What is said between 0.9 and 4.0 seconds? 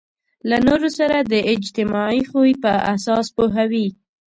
سره د اجتماعي خوی په اساس پوهوي.